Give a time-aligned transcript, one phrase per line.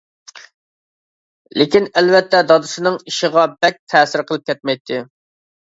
[1.61, 5.05] لېكىن ئەلۋەتتە دادىسىنىڭ ئىشىغا بەك تەسىر قېلىپ كەتمەيتتى.